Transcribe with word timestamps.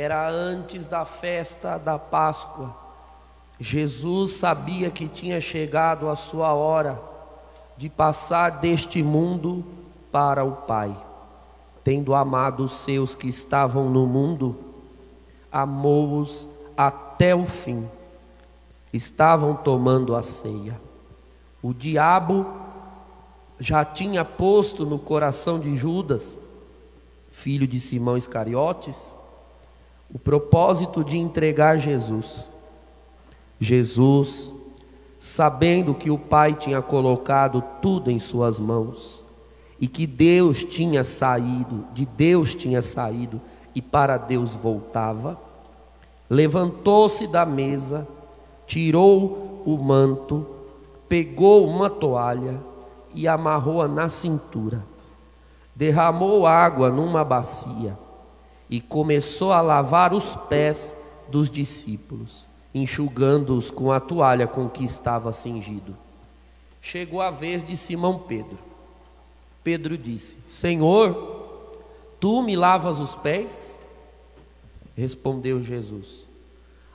era 0.00 0.26
antes 0.30 0.86
da 0.86 1.04
festa 1.04 1.76
da 1.76 1.98
Páscoa. 1.98 2.74
Jesus 3.58 4.32
sabia 4.32 4.90
que 4.90 5.06
tinha 5.06 5.38
chegado 5.42 6.08
a 6.08 6.16
sua 6.16 6.54
hora 6.54 6.98
de 7.76 7.90
passar 7.90 8.60
deste 8.60 9.02
mundo 9.02 9.62
para 10.10 10.42
o 10.42 10.52
Pai. 10.52 10.96
Tendo 11.84 12.14
amado 12.14 12.64
os 12.64 12.72
seus 12.72 13.14
que 13.14 13.28
estavam 13.28 13.90
no 13.90 14.06
mundo, 14.06 14.56
amou-os 15.52 16.48
até 16.74 17.34
o 17.34 17.44
fim. 17.44 17.86
Estavam 18.90 19.54
tomando 19.54 20.16
a 20.16 20.22
ceia. 20.22 20.80
O 21.62 21.74
diabo 21.74 22.46
já 23.58 23.84
tinha 23.84 24.24
posto 24.24 24.86
no 24.86 24.98
coração 24.98 25.60
de 25.60 25.76
Judas, 25.76 26.38
filho 27.30 27.66
de 27.66 27.78
Simão 27.78 28.16
Iscariotes, 28.16 29.14
o 30.12 30.18
propósito 30.18 31.04
de 31.04 31.16
entregar 31.18 31.78
Jesus. 31.78 32.50
Jesus, 33.58 34.52
sabendo 35.18 35.94
que 35.94 36.10
o 36.10 36.18
Pai 36.18 36.54
tinha 36.54 36.82
colocado 36.82 37.62
tudo 37.80 38.10
em 38.10 38.18
suas 38.18 38.58
mãos 38.58 39.24
e 39.80 39.86
que 39.86 40.06
Deus 40.06 40.64
tinha 40.64 41.04
saído, 41.04 41.84
de 41.92 42.04
Deus 42.04 42.54
tinha 42.54 42.82
saído 42.82 43.40
e 43.74 43.80
para 43.80 44.16
Deus 44.16 44.56
voltava, 44.56 45.38
levantou-se 46.28 47.26
da 47.26 47.46
mesa, 47.46 48.06
tirou 48.66 49.62
o 49.64 49.76
manto, 49.78 50.46
pegou 51.08 51.68
uma 51.68 51.88
toalha 51.88 52.60
e 53.14 53.28
amarrou-a 53.28 53.86
na 53.86 54.08
cintura, 54.08 54.84
derramou 55.74 56.46
água 56.46 56.90
numa 56.90 57.24
bacia 57.24 57.96
e 58.70 58.80
começou 58.80 59.52
a 59.52 59.60
lavar 59.60 60.14
os 60.14 60.36
pés 60.48 60.96
dos 61.28 61.50
discípulos, 61.50 62.46
enxugando-os 62.72 63.70
com 63.70 63.90
a 63.90 63.98
toalha 63.98 64.46
com 64.46 64.68
que 64.68 64.84
estava 64.84 65.32
cingido. 65.32 65.96
Chegou 66.80 67.20
a 67.20 67.30
vez 67.30 67.64
de 67.64 67.76
Simão 67.76 68.18
Pedro. 68.18 68.58
Pedro 69.64 69.98
disse: 69.98 70.38
Senhor, 70.46 71.74
tu 72.20 72.42
me 72.42 72.54
lavas 72.54 73.00
os 73.00 73.16
pés? 73.16 73.76
Respondeu 74.96 75.62
Jesus: 75.62 76.28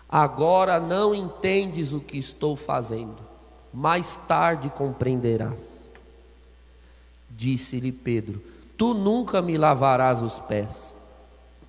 Agora 0.08 0.80
não 0.80 1.14
entendes 1.14 1.92
o 1.92 2.00
que 2.00 2.18
estou 2.18 2.56
fazendo, 2.56 3.18
mais 3.74 4.16
tarde 4.16 4.70
compreenderás. 4.70 5.92
Disse-lhe 7.30 7.92
Pedro: 7.92 8.42
Tu 8.78 8.94
nunca 8.94 9.42
me 9.42 9.58
lavarás 9.58 10.22
os 10.22 10.40
pés. 10.40 10.96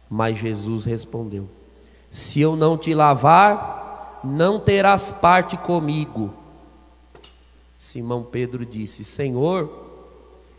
Mas 0.08 0.38
Jesus 0.38 0.84
respondeu: 0.84 1.48
Se 2.10 2.40
eu 2.40 2.56
não 2.56 2.78
te 2.78 2.94
lavar, 2.94 4.20
não 4.22 4.58
terás 4.58 5.12
parte 5.12 5.56
comigo. 5.56 6.32
Simão 7.78 8.22
Pedro 8.22 8.64
disse: 8.64 9.04
Senhor, 9.04 9.70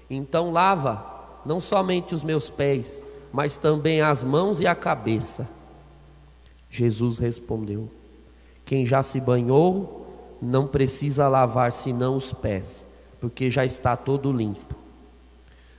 então 0.10 0.52
lava 0.52 1.18
não 1.46 1.60
somente 1.60 2.14
os 2.14 2.24
meus 2.24 2.50
pés, 2.50 3.04
mas 3.32 3.58
também 3.58 4.02
as 4.02 4.24
mãos 4.24 4.60
e 4.60 4.68
a 4.68 4.76
cabeça. 4.76 5.48
Jesus 6.70 7.18
respondeu: 7.20 7.90
Quem 8.66 8.86
já 8.86 9.02
se 9.02 9.20
banhou 9.20 10.06
não 10.42 10.68
precisa 10.68 11.28
lavar 11.28 11.72
senão 11.72 12.16
os 12.16 12.34
pés, 12.34 12.86
porque 13.20 13.50
já 13.50 13.66
está 13.66 13.96
todo 13.96 14.32
limpo. 14.32 14.76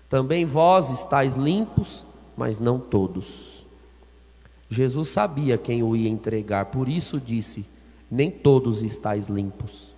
Também 0.08 0.44
vós 0.44 0.90
estáis 0.90 1.36
limpos, 1.36 2.06
mas 2.36 2.58
não 2.58 2.78
todos. 2.78 3.57
Jesus 4.70 5.08
sabia 5.08 5.56
quem 5.56 5.82
o 5.82 5.96
ia 5.96 6.08
entregar, 6.08 6.66
por 6.66 6.88
isso 6.88 7.20
disse: 7.20 7.64
Nem 8.10 8.30
todos 8.30 8.82
estáis 8.82 9.28
limpos. 9.28 9.94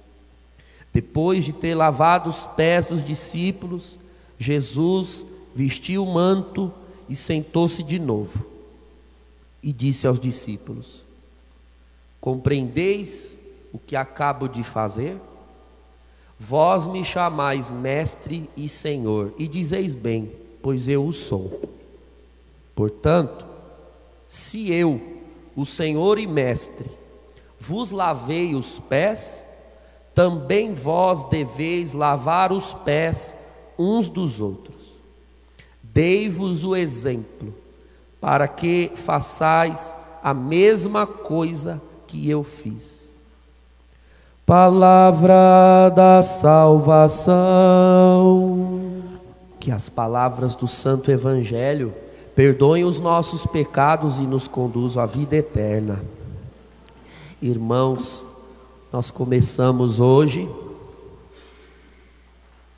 Depois 0.93 1.45
de 1.45 1.53
ter 1.53 1.75
lavado 1.75 2.31
os 2.31 2.47
pés 2.47 2.87
dos 2.87 3.05
discípulos, 3.05 3.99
Jesus 4.39 5.27
vestiu 5.55 6.05
o 6.05 6.15
manto 6.15 6.73
e 7.09 7.17
sentou-se 7.17 7.83
de 7.83 7.99
novo. 7.99 8.47
E 9.63 9.73
disse 9.73 10.07
aos 10.07 10.19
discípulos: 10.19 11.05
Compreendeis 12.21 13.39
o 13.73 13.79
que 13.79 13.97
acabo 13.97 14.49
de 14.49 14.63
fazer? 14.63 15.17
Vós 16.39 16.87
me 16.87 17.05
chamais 17.05 17.71
mestre 17.71 18.49
e 18.57 18.69
senhor, 18.69 19.35
e 19.39 19.47
dizeis 19.47 19.95
bem, 19.95 20.33
pois 20.63 20.89
eu 20.89 21.05
o 21.05 21.13
sou. 21.13 21.69
Portanto, 22.75 23.50
se 24.31 24.73
eu, 24.73 25.01
o 25.57 25.67
Senhor 25.67 26.17
e 26.17 26.25
Mestre, 26.25 26.89
vos 27.59 27.91
lavei 27.91 28.55
os 28.55 28.79
pés, 28.79 29.45
também 30.15 30.73
vós 30.73 31.25
deveis 31.25 31.93
lavar 31.93 32.53
os 32.53 32.73
pés 32.73 33.35
uns 33.77 34.09
dos 34.09 34.41
outros. 34.41 34.95
Dei-vos 35.83 36.63
o 36.63 36.77
exemplo, 36.77 37.53
para 38.21 38.47
que 38.47 38.93
façais 38.95 39.97
a 40.23 40.33
mesma 40.33 41.09
coisa 41.09 41.83
que 42.07 42.31
eu 42.31 42.45
fiz. 42.45 43.19
Palavra 44.47 45.91
da 45.93 46.23
salvação. 46.23 47.33
Que 49.59 49.73
as 49.73 49.89
palavras 49.89 50.55
do 50.55 50.69
Santo 50.69 51.11
Evangelho 51.11 51.93
perdoem 52.35 52.85
os 52.85 53.01
nossos 53.01 53.47
pecados 53.47 54.19
e 54.19 54.23
nos 54.23 54.47
conduzam 54.47 55.03
à 55.03 55.07
vida 55.07 55.37
eterna. 55.37 56.03
Irmãos, 57.41 58.25
nós 58.93 59.11
começamos 59.11 60.01
hoje 60.01 60.49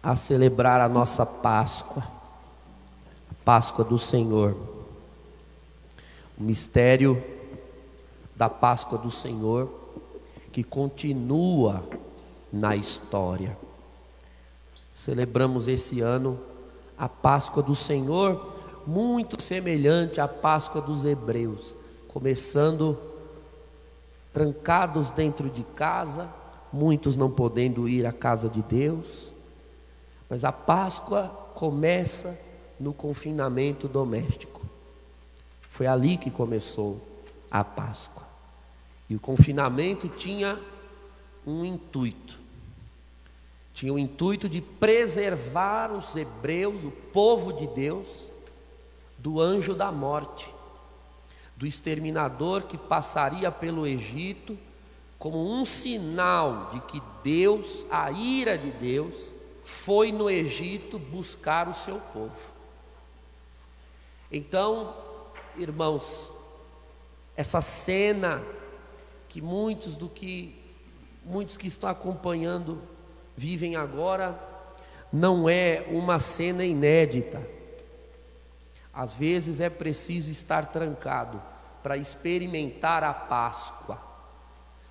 a 0.03 0.17
celebrar 0.17 0.81
a 0.81 0.89
nossa 0.89 1.25
Páscoa, 1.25 2.03
a 3.31 3.35
Páscoa 3.45 3.85
do 3.85 3.99
Senhor. 3.99 4.57
O 6.39 6.43
mistério 6.43 7.23
da 8.35 8.49
Páscoa 8.49 8.99
do 8.99 9.11
Senhor 9.11 9.69
que 10.51 10.63
continua 10.63 11.85
na 12.53 12.77
história. 12.77 13.57
Celebramos 14.93 15.69
esse 15.69 16.01
ano 16.01 16.39
a 16.99 17.09
Páscoa 17.09 17.63
do 17.63 17.75
Senhor 17.75 18.62
muito 18.87 19.43
semelhante 19.43 20.21
à 20.21 20.29
Páscoa 20.29 20.81
dos 20.81 21.05
Hebreus, 21.05 21.75
começando 22.09 22.99
trancados 24.33 25.11
dentro 25.11 25.51
de 25.51 25.63
casa, 25.63 26.29
muitos 26.73 27.17
não 27.17 27.31
podendo 27.31 27.89
ir 27.89 28.07
à 28.07 28.13
casa 28.13 28.49
de 28.49 28.63
Deus, 28.63 29.33
mas 30.29 30.45
a 30.45 30.53
Páscoa 30.53 31.29
começa 31.55 32.39
no 32.81 32.93
confinamento 32.95 33.87
doméstico. 33.87 34.63
Foi 35.69 35.87
ali 35.87 36.17
que 36.17 36.31
começou 36.31 37.01
a 37.51 37.63
Páscoa. 37.63 38.27
E 39.09 39.15
o 39.15 39.21
confinamento 39.21 40.09
tinha 40.09 40.59
um 41.47 41.65
intuito. 41.65 42.41
Tinha 43.75 43.93
o 43.93 43.99
intuito 43.99 44.49
de 44.49 44.61
preservar 44.61 45.93
os 45.93 46.17
hebreus, 46.17 46.85
o 46.85 46.91
povo 46.91 47.53
de 47.53 47.67
Deus, 47.67 48.32
do 49.23 49.41
anjo 49.41 49.73
da 49.73 49.93
morte, 49.93 50.53
do 51.57 51.65
exterminador 51.65 52.65
que 52.65 52.77
passaria 52.77 53.53
pelo 53.53 53.87
Egito 53.87 54.59
como 55.17 55.39
um 55.39 55.65
sinal 55.65 56.71
de 56.73 56.81
que 56.81 57.01
Deus, 57.23 57.87
a 57.89 58.11
ira 58.11 58.59
de 58.59 58.73
Deus, 58.73 59.33
foi 59.63 60.11
no 60.11 60.29
Egito 60.29 60.99
buscar 60.99 61.69
o 61.69 61.75
seu 61.75 62.01
povo. 62.13 62.51
Então, 64.29 64.93
irmãos, 65.57 66.33
essa 67.37 67.61
cena 67.61 68.43
que 69.29 69.41
muitos 69.41 69.97
do 69.97 70.09
que 70.09 70.61
muitos 71.25 71.57
que 71.57 71.69
estão 71.69 71.89
acompanhando 71.89 72.83
vivem 73.37 73.77
agora 73.77 74.37
não 75.13 75.49
é 75.49 75.87
uma 75.89 76.19
cena 76.19 76.65
inédita 76.65 77.62
às 78.93 79.13
vezes 79.13 79.61
é 79.61 79.71
preciso 79.71 80.31
estar 80.31 80.67
trancado 80.67 81.41
para 81.83 81.97
experimentar 81.97 83.03
a 83.03 83.15
Páscoa, 83.15 84.01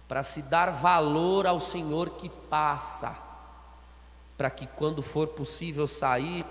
para 0.07 0.23
se 0.23 0.41
dar 0.41 0.71
valor 0.71 1.45
ao 1.45 1.59
Senhor 1.59 2.11
que 2.11 2.27
passa, 2.27 3.15
para 4.37 4.49
que 4.49 4.65
quando 4.65 5.01
for 5.01 5.27
possível 5.27 5.87
sair 5.87 6.45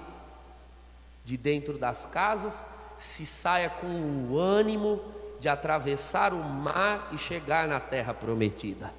de 1.25 1.37
dentro 1.37 1.77
das 1.77 2.07
casas, 2.07 2.65
se 2.99 3.27
saia 3.27 3.69
com 3.69 3.87
o 4.31 4.39
ânimo 4.39 5.01
de 5.41 5.49
atravessar 5.49 6.33
o 6.33 6.43
mar 6.43 7.09
e 7.13 7.19
chegar 7.19 7.67
na 7.67 7.81
terra 7.81 8.15
prometida. 8.15 8.93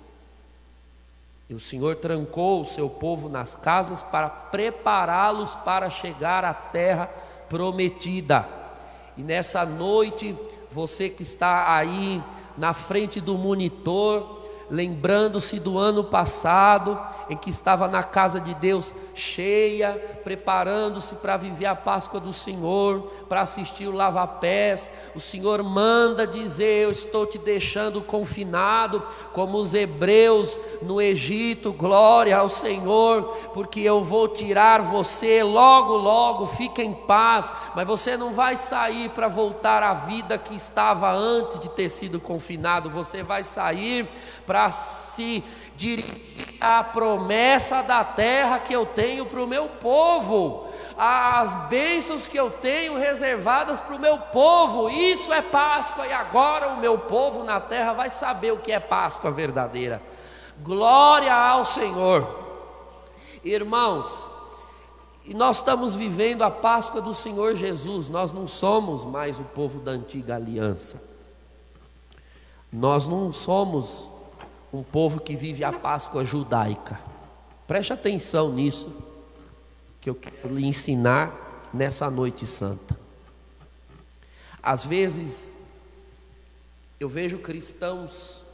E 1.49 1.53
o 1.53 1.59
Senhor 1.59 1.95
trancou 1.97 2.61
o 2.61 2.65
seu 2.65 2.89
povo 2.89 3.29
nas 3.29 3.55
casas 3.55 4.01
para 4.01 4.29
prepará-los 4.29 5.55
para 5.55 5.89
chegar 5.89 6.45
à 6.45 6.53
terra 6.53 7.07
prometida. 7.07 7.30
E 9.17 9.23
nessa 9.23 9.65
noite 9.65 10.35
você 10.71 11.09
que 11.09 11.23
está 11.23 11.75
aí 11.75 12.21
na 12.57 12.73
frente 12.73 13.19
do 13.19 13.37
monitor, 13.37 14.40
lembrando-se 14.71 15.59
do 15.59 15.77
ano 15.77 16.05
passado, 16.05 16.97
em 17.29 17.35
que 17.35 17.49
estava 17.49 17.89
na 17.89 18.01
casa 18.01 18.39
de 18.39 18.55
Deus 18.55 18.95
cheia, 19.13 19.91
preparando-se 20.23 21.15
para 21.15 21.35
viver 21.35 21.65
a 21.65 21.75
Páscoa 21.75 22.21
do 22.21 22.31
Senhor, 22.31 23.01
para 23.27 23.41
assistir 23.41 23.87
o 23.87 23.95
lava-pés. 23.95 24.89
O 25.13 25.19
Senhor 25.19 25.61
manda 25.61 26.25
dizer: 26.25 26.85
Eu 26.85 26.91
estou 26.91 27.25
te 27.25 27.37
deixando 27.37 28.01
confinado, 28.01 29.03
como 29.33 29.57
os 29.57 29.73
hebreus 29.73 30.57
no 30.81 31.01
Egito, 31.01 31.73
glória 31.73 32.37
ao 32.37 32.47
Senhor, 32.47 33.23
porque 33.53 33.81
eu 33.81 34.01
vou 34.01 34.29
tirar 34.29 34.81
você 34.81 35.43
logo, 35.43 35.97
logo, 35.97 36.45
fica 36.45 36.81
em 36.81 36.93
paz, 36.93 37.51
mas 37.75 37.85
você 37.85 38.15
não 38.15 38.33
vai 38.33 38.55
sair 38.55 39.09
para 39.09 39.27
voltar 39.27 39.83
à 39.83 39.93
vida 39.93 40.37
que 40.37 40.55
estava 40.55 41.11
antes 41.11 41.59
de 41.59 41.69
ter 41.69 41.89
sido 41.89 42.21
confinado, 42.21 42.89
você 42.89 43.21
vai 43.21 43.43
sair 43.43 44.07
para 44.45 44.60
se 44.69 45.43
dirigir 45.75 46.57
à 46.59 46.83
promessa 46.83 47.81
da 47.81 48.03
terra 48.03 48.59
que 48.59 48.71
eu 48.71 48.85
tenho 48.85 49.25
para 49.25 49.41
o 49.41 49.47
meu 49.47 49.67
povo, 49.67 50.67
as 50.95 51.55
bênçãos 51.67 52.27
que 52.27 52.37
eu 52.37 52.51
tenho 52.51 52.99
reservadas 52.99 53.81
para 53.81 53.95
o 53.95 53.99
meu 53.99 54.17
povo. 54.17 54.87
Isso 54.89 55.33
é 55.33 55.41
Páscoa, 55.41 56.05
e 56.05 56.13
agora 56.13 56.67
o 56.67 56.79
meu 56.79 56.99
povo 56.99 57.43
na 57.43 57.59
terra 57.59 57.93
vai 57.93 58.11
saber 58.11 58.51
o 58.51 58.59
que 58.59 58.71
é 58.71 58.79
Páscoa 58.79 59.31
verdadeira. 59.31 60.01
Glória 60.59 61.33
ao 61.33 61.65
Senhor. 61.65 62.39
Irmãos, 63.43 64.29
e 65.25 65.33
nós 65.33 65.57
estamos 65.57 65.95
vivendo 65.95 66.43
a 66.43 66.51
Páscoa 66.51 67.01
do 67.01 67.13
Senhor 67.13 67.55
Jesus, 67.55 68.07
nós 68.07 68.31
não 68.31 68.47
somos 68.47 69.03
mais 69.03 69.39
o 69.39 69.43
povo 69.43 69.79
da 69.79 69.91
antiga 69.91 70.35
aliança. 70.35 71.01
Nós 72.71 73.07
não 73.07 73.33
somos 73.33 74.10
um 74.73 74.83
povo 74.83 75.19
que 75.19 75.35
vive 75.35 75.63
a 75.63 75.73
Páscoa 75.73 76.23
judaica. 76.23 76.99
Preste 77.67 77.91
atenção 77.91 78.51
nisso, 78.51 78.91
que 79.99 80.09
eu 80.09 80.15
quero 80.15 80.55
lhe 80.55 80.65
ensinar 80.65 81.69
nessa 81.73 82.09
noite 82.09 82.47
santa. 82.47 82.97
Às 84.63 84.85
vezes, 84.85 85.55
eu 86.99 87.09
vejo 87.09 87.39
cristãos 87.39 88.45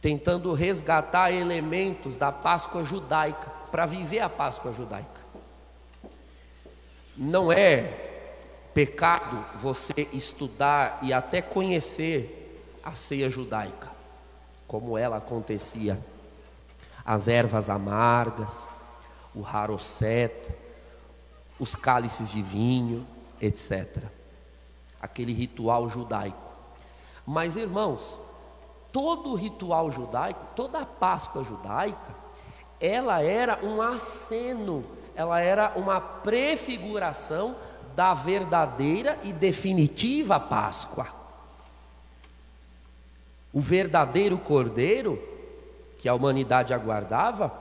tentando 0.00 0.52
resgatar 0.52 1.32
elementos 1.32 2.16
da 2.16 2.32
Páscoa 2.32 2.84
judaica 2.84 3.50
para 3.70 3.86
viver 3.86 4.20
a 4.20 4.28
Páscoa 4.28 4.72
judaica. 4.72 5.20
Não 7.16 7.52
é 7.52 7.82
pecado 8.72 9.44
você 9.58 10.08
estudar 10.12 10.98
e 11.02 11.12
até 11.12 11.42
conhecer 11.42 12.78
a 12.82 12.94
ceia 12.94 13.28
judaica 13.28 13.97
como 14.68 14.98
ela 14.98 15.16
acontecia. 15.16 15.98
As 17.04 17.26
ervas 17.26 17.70
amargas, 17.70 18.68
o 19.34 19.44
harocet, 19.44 20.54
os 21.58 21.74
cálices 21.74 22.28
de 22.28 22.42
vinho, 22.42 23.06
etc. 23.40 24.04
Aquele 25.00 25.32
ritual 25.32 25.88
judaico. 25.88 26.52
Mas 27.26 27.56
irmãos, 27.56 28.20
todo 28.92 29.34
ritual 29.34 29.90
judaico, 29.90 30.46
toda 30.54 30.80
a 30.80 30.86
Páscoa 30.86 31.42
judaica, 31.42 32.14
ela 32.78 33.22
era 33.22 33.64
um 33.64 33.80
aceno, 33.80 34.84
ela 35.16 35.40
era 35.40 35.72
uma 35.76 36.00
prefiguração 36.00 37.56
da 37.96 38.12
verdadeira 38.12 39.18
e 39.24 39.32
definitiva 39.32 40.38
Páscoa 40.38 41.17
o 43.58 43.60
verdadeiro 43.60 44.38
cordeiro 44.38 45.20
que 45.98 46.08
a 46.08 46.14
humanidade 46.14 46.72
aguardava, 46.72 47.52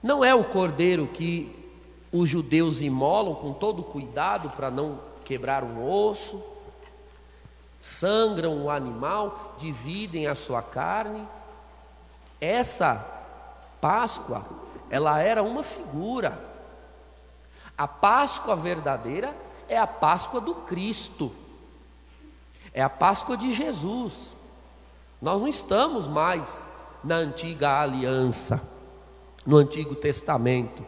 não 0.00 0.24
é 0.24 0.32
o 0.32 0.44
cordeiro 0.44 1.08
que 1.08 1.74
os 2.12 2.28
judeus 2.28 2.80
imolam 2.80 3.34
com 3.34 3.52
todo 3.52 3.82
cuidado 3.82 4.50
para 4.50 4.70
não 4.70 5.00
quebrar 5.24 5.64
um 5.64 5.84
osso, 5.84 6.40
sangram 7.80 8.62
o 8.62 8.70
animal, 8.70 9.56
dividem 9.58 10.28
a 10.28 10.36
sua 10.36 10.62
carne. 10.62 11.26
Essa 12.40 12.94
Páscoa, 13.80 14.46
ela 14.88 15.20
era 15.20 15.42
uma 15.42 15.64
figura. 15.64 16.48
A 17.76 17.88
Páscoa 17.88 18.54
verdadeira 18.54 19.36
é 19.68 19.76
a 19.76 19.86
Páscoa 19.88 20.40
do 20.40 20.54
Cristo, 20.54 21.32
é 22.72 22.80
a 22.80 22.88
Páscoa 22.88 23.36
de 23.36 23.52
Jesus. 23.52 24.40
Nós 25.22 25.40
não 25.40 25.46
estamos 25.46 26.08
mais 26.08 26.64
na 27.04 27.14
antiga 27.14 27.80
aliança, 27.80 28.60
no 29.46 29.56
Antigo 29.56 29.94
Testamento. 29.94 30.84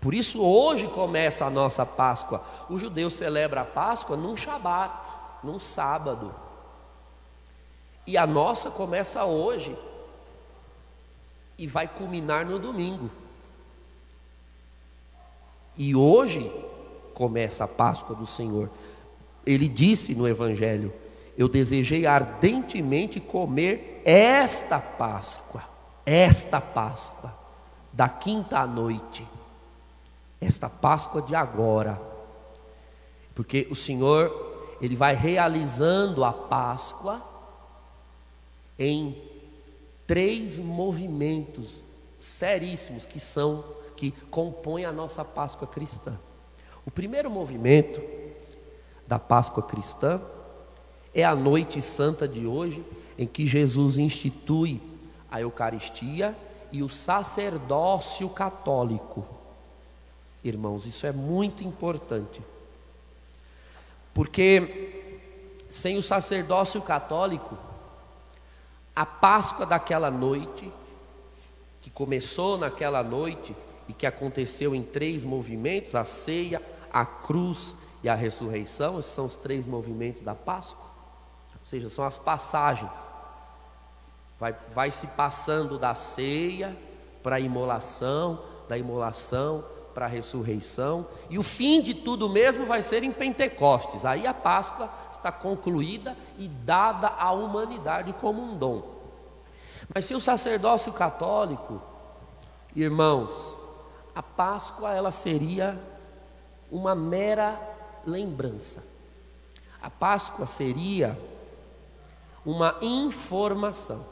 Por 0.00 0.14
isso 0.14 0.40
hoje 0.40 0.86
começa 0.86 1.44
a 1.44 1.50
nossa 1.50 1.84
Páscoa. 1.84 2.40
O 2.70 2.78
judeu 2.78 3.10
celebra 3.10 3.62
a 3.62 3.64
Páscoa 3.64 4.16
num 4.16 4.36
Shabat, 4.36 5.12
num 5.42 5.58
sábado. 5.58 6.32
E 8.06 8.16
a 8.16 8.24
nossa 8.28 8.70
começa 8.70 9.24
hoje 9.24 9.76
e 11.58 11.66
vai 11.66 11.88
culminar 11.88 12.46
no 12.46 12.60
domingo. 12.60 13.10
E 15.76 15.96
hoje 15.96 16.48
começa 17.12 17.64
a 17.64 17.68
Páscoa 17.68 18.14
do 18.14 18.26
Senhor. 18.26 18.70
Ele 19.44 19.68
disse 19.68 20.14
no 20.14 20.28
Evangelho: 20.28 20.92
eu 21.38 21.48
desejei 21.48 22.04
ardentemente 22.04 23.20
comer 23.20 24.02
esta 24.04 24.80
Páscoa, 24.80 25.62
esta 26.04 26.60
Páscoa, 26.60 27.32
da 27.92 28.08
quinta 28.08 28.66
noite, 28.66 29.24
esta 30.40 30.68
Páscoa 30.68 31.22
de 31.22 31.36
agora, 31.36 32.02
porque 33.36 33.68
o 33.70 33.76
Senhor, 33.76 34.76
Ele 34.82 34.96
vai 34.96 35.14
realizando 35.14 36.24
a 36.24 36.32
Páscoa 36.32 37.22
em 38.76 39.16
três 40.08 40.58
movimentos 40.58 41.84
seríssimos 42.18 43.06
que 43.06 43.20
são, 43.20 43.64
que 43.94 44.10
compõem 44.28 44.84
a 44.84 44.90
nossa 44.90 45.24
Páscoa 45.24 45.68
cristã. 45.68 46.18
O 46.84 46.90
primeiro 46.90 47.30
movimento 47.30 48.02
da 49.06 49.20
Páscoa 49.20 49.62
cristã 49.62 50.20
é 51.20 51.24
a 51.24 51.34
noite 51.34 51.82
santa 51.82 52.28
de 52.28 52.46
hoje, 52.46 52.84
em 53.18 53.26
que 53.26 53.44
Jesus 53.44 53.98
institui 53.98 54.80
a 55.28 55.40
Eucaristia 55.40 56.32
e 56.70 56.80
o 56.80 56.88
sacerdócio 56.88 58.28
católico. 58.28 59.26
Irmãos, 60.44 60.86
isso 60.86 61.08
é 61.08 61.10
muito 61.10 61.64
importante, 61.64 62.40
porque 64.14 65.18
sem 65.68 65.98
o 65.98 66.02
sacerdócio 66.04 66.80
católico, 66.80 67.58
a 68.94 69.04
Páscoa 69.04 69.66
daquela 69.66 70.12
noite, 70.12 70.72
que 71.82 71.90
começou 71.90 72.56
naquela 72.56 73.02
noite 73.02 73.56
e 73.88 73.92
que 73.92 74.06
aconteceu 74.06 74.72
em 74.72 74.84
três 74.84 75.24
movimentos: 75.24 75.96
a 75.96 76.04
ceia, 76.04 76.62
a 76.92 77.04
cruz 77.04 77.74
e 78.04 78.08
a 78.08 78.14
ressurreição, 78.14 79.00
esses 79.00 79.10
são 79.10 79.26
os 79.26 79.34
três 79.34 79.66
movimentos 79.66 80.22
da 80.22 80.36
Páscoa 80.36 80.87
seja, 81.68 81.88
são 81.90 82.04
as 82.04 82.16
passagens. 82.16 83.12
Vai, 84.40 84.56
vai 84.70 84.90
se 84.90 85.06
passando 85.08 85.78
da 85.78 85.94
ceia 85.94 86.74
para 87.22 87.36
a 87.36 87.40
imolação, 87.40 88.40
da 88.68 88.78
imolação 88.78 89.64
para 89.92 90.06
a 90.06 90.08
ressurreição, 90.08 91.06
e 91.28 91.38
o 91.38 91.42
fim 91.42 91.82
de 91.82 91.92
tudo 91.92 92.28
mesmo 92.28 92.64
vai 92.64 92.82
ser 92.82 93.02
em 93.02 93.10
Pentecostes. 93.10 94.04
Aí 94.04 94.26
a 94.26 94.32
Páscoa 94.32 94.88
está 95.10 95.32
concluída 95.32 96.16
e 96.38 96.46
dada 96.46 97.08
à 97.08 97.32
humanidade 97.32 98.12
como 98.14 98.40
um 98.40 98.56
dom. 98.56 98.82
Mas 99.92 100.04
se 100.04 100.14
o 100.14 100.20
sacerdócio 100.20 100.92
católico, 100.92 101.82
irmãos, 102.76 103.58
a 104.14 104.22
Páscoa 104.22 104.94
ela 104.94 105.10
seria 105.10 105.78
uma 106.70 106.94
mera 106.94 107.60
lembrança. 108.06 108.84
A 109.82 109.90
Páscoa 109.90 110.46
seria 110.46 111.18
uma 112.44 112.76
informação. 112.80 114.06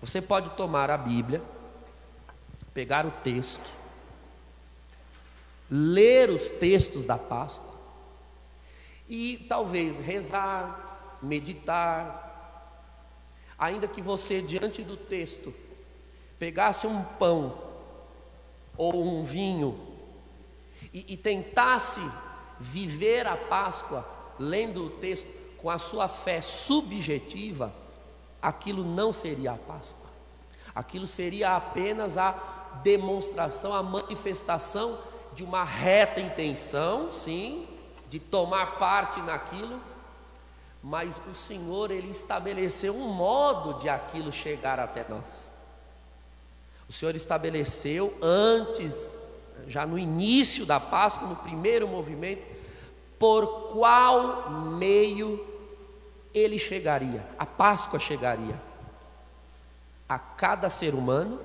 Você 0.00 0.20
pode 0.20 0.50
tomar 0.50 0.90
a 0.90 0.96
Bíblia, 0.96 1.42
pegar 2.72 3.06
o 3.06 3.10
texto, 3.10 3.70
ler 5.70 6.30
os 6.30 6.50
textos 6.50 7.04
da 7.04 7.18
Páscoa 7.18 7.76
e 9.08 9.46
talvez 9.48 9.98
rezar, 9.98 11.18
meditar, 11.22 12.28
ainda 13.58 13.88
que 13.88 14.00
você 14.00 14.40
diante 14.40 14.82
do 14.82 14.96
texto 14.96 15.52
pegasse 16.38 16.86
um 16.86 17.02
pão 17.02 17.58
ou 18.76 19.04
um 19.04 19.24
vinho 19.24 19.88
e, 20.94 21.14
e 21.14 21.16
tentasse 21.16 22.00
viver 22.60 23.26
a 23.26 23.36
Páscoa 23.36 24.06
lendo 24.38 24.86
o 24.86 24.90
texto 24.90 25.37
com 25.60 25.68
a 25.68 25.78
sua 25.78 26.08
fé 26.08 26.40
subjetiva, 26.40 27.72
aquilo 28.40 28.84
não 28.84 29.12
seria 29.12 29.52
a 29.52 29.56
Páscoa. 29.56 30.08
Aquilo 30.74 31.06
seria 31.06 31.56
apenas 31.56 32.16
a 32.16 32.32
demonstração, 32.82 33.74
a 33.74 33.82
manifestação 33.82 34.98
de 35.34 35.42
uma 35.42 35.64
reta 35.64 36.20
intenção, 36.20 37.10
sim, 37.10 37.66
de 38.08 38.18
tomar 38.18 38.78
parte 38.78 39.20
naquilo, 39.20 39.80
mas 40.82 41.20
o 41.30 41.34
Senhor 41.34 41.90
ele 41.90 42.10
estabeleceu 42.10 42.94
um 42.96 43.08
modo 43.08 43.80
de 43.80 43.88
aquilo 43.88 44.32
chegar 44.32 44.78
até 44.78 45.04
nós. 45.08 45.50
O 46.88 46.92
Senhor 46.92 47.14
estabeleceu 47.14 48.16
antes, 48.22 49.18
já 49.66 49.84
no 49.84 49.98
início 49.98 50.64
da 50.64 50.80
Páscoa, 50.80 51.28
no 51.28 51.36
primeiro 51.36 51.86
movimento, 51.86 52.46
por 53.18 53.72
qual 53.72 54.50
meio 54.50 55.44
ele 56.32 56.58
chegaria, 56.58 57.26
a 57.38 57.44
Páscoa 57.44 57.98
chegaria 57.98 58.60
a 60.08 60.18
cada 60.18 60.70
ser 60.70 60.94
humano, 60.94 61.40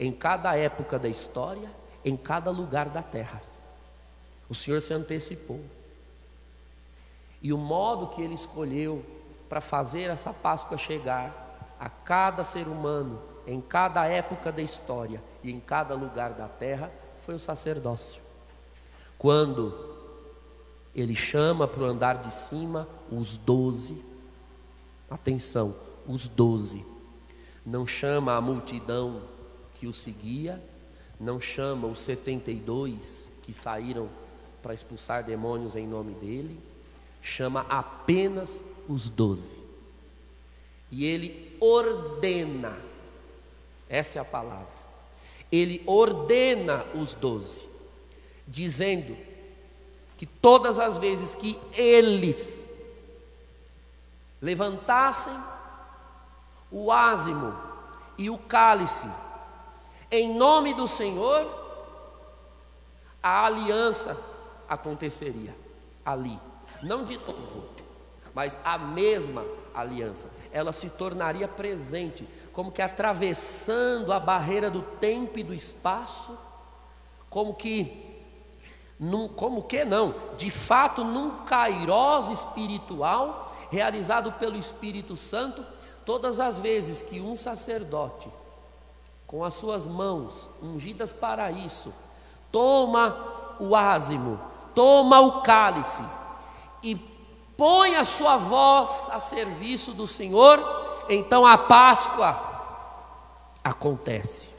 em 0.00 0.10
cada 0.10 0.56
época 0.56 0.98
da 0.98 1.08
história, 1.08 1.70
em 2.04 2.16
cada 2.16 2.50
lugar 2.50 2.88
da 2.88 3.02
terra. 3.02 3.40
O 4.48 4.54
Senhor 4.54 4.80
se 4.80 4.92
antecipou. 4.92 5.60
E 7.40 7.52
o 7.52 7.58
modo 7.58 8.08
que 8.08 8.22
ele 8.22 8.34
escolheu 8.34 9.04
para 9.48 9.60
fazer 9.60 10.10
essa 10.10 10.32
Páscoa 10.32 10.76
chegar 10.76 11.76
a 11.78 11.88
cada 11.88 12.42
ser 12.42 12.66
humano, 12.66 13.22
em 13.46 13.60
cada 13.60 14.06
época 14.06 14.50
da 14.50 14.62
história 14.62 15.22
e 15.42 15.52
em 15.52 15.60
cada 15.60 15.94
lugar 15.94 16.32
da 16.32 16.48
terra, 16.48 16.90
foi 17.18 17.34
o 17.34 17.38
sacerdócio. 17.38 18.22
Quando 19.18 19.93
ele 20.94 21.14
chama 21.14 21.66
para 21.66 21.82
o 21.82 21.86
andar 21.86 22.18
de 22.18 22.32
cima 22.32 22.88
os 23.10 23.36
doze, 23.36 24.04
atenção, 25.10 25.74
os 26.06 26.28
doze, 26.28 26.84
não 27.66 27.86
chama 27.86 28.36
a 28.36 28.40
multidão 28.40 29.22
que 29.74 29.86
o 29.86 29.92
seguia, 29.92 30.62
não 31.18 31.40
chama 31.40 31.88
os 31.88 31.98
setenta 31.98 32.50
e 32.50 32.60
dois 32.60 33.30
que 33.42 33.52
saíram 33.52 34.08
para 34.62 34.74
expulsar 34.74 35.24
demônios 35.24 35.74
em 35.74 35.86
nome 35.86 36.14
dele, 36.14 36.58
chama 37.20 37.62
apenas 37.68 38.62
os 38.88 39.10
doze. 39.10 39.56
E 40.90 41.04
ele 41.04 41.56
ordena, 41.60 42.78
essa 43.88 44.18
é 44.18 44.22
a 44.22 44.24
palavra, 44.24 44.68
ele 45.50 45.82
ordena 45.86 46.84
os 46.94 47.14
doze, 47.14 47.68
dizendo 48.46 49.16
que 50.16 50.26
todas 50.26 50.78
as 50.78 50.98
vezes 50.98 51.34
que 51.34 51.58
eles 51.72 52.64
levantassem 54.40 55.32
o 56.70 56.90
ázimo 56.92 57.56
e 58.16 58.30
o 58.30 58.38
cálice 58.38 59.08
em 60.10 60.32
nome 60.36 60.74
do 60.74 60.86
Senhor, 60.86 61.44
a 63.22 63.46
aliança 63.46 64.16
aconteceria 64.68 65.56
ali 66.04 66.38
não 66.82 67.04
de 67.04 67.16
novo, 67.16 67.64
mas 68.34 68.58
a 68.64 68.76
mesma 68.78 69.44
aliança. 69.74 70.30
Ela 70.52 70.72
se 70.72 70.90
tornaria 70.90 71.48
presente, 71.48 72.28
como 72.52 72.70
que 72.70 72.82
atravessando 72.82 74.12
a 74.12 74.20
barreira 74.20 74.70
do 74.70 74.82
tempo 74.82 75.38
e 75.38 75.42
do 75.42 75.54
espaço, 75.54 76.36
como 77.30 77.54
que 77.54 78.13
num, 78.98 79.28
como 79.28 79.62
que 79.62 79.84
não, 79.84 80.14
de 80.36 80.50
fato 80.50 81.04
num 81.04 81.44
kairós 81.44 82.30
espiritual 82.30 83.52
realizado 83.70 84.32
pelo 84.32 84.56
Espírito 84.56 85.16
Santo, 85.16 85.64
todas 86.04 86.38
as 86.38 86.58
vezes 86.58 87.02
que 87.02 87.20
um 87.20 87.36
sacerdote 87.36 88.28
com 89.26 89.42
as 89.42 89.54
suas 89.54 89.86
mãos 89.86 90.48
ungidas 90.62 91.12
para 91.12 91.50
isso, 91.50 91.92
toma 92.52 93.16
o 93.58 93.74
ázimo, 93.74 94.38
toma 94.74 95.20
o 95.20 95.42
cálice, 95.42 96.04
e 96.82 96.94
põe 97.56 97.96
a 97.96 98.04
sua 98.04 98.36
voz 98.36 99.08
a 99.10 99.18
serviço 99.18 99.92
do 99.92 100.06
Senhor, 100.06 101.04
então 101.08 101.44
a 101.44 101.58
Páscoa 101.58 102.40
acontece. 103.62 104.50